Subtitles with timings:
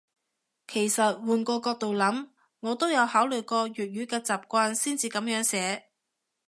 [0.67, 2.29] 其實換個角度諗，
[2.61, 5.91] 我都有考慮過粵語嘅習慣先至噉樣寫